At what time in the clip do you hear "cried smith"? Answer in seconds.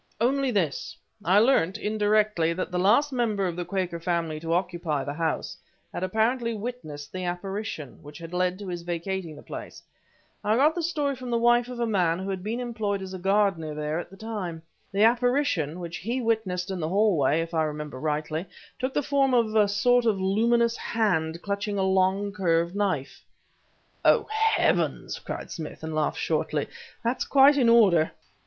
25.19-25.83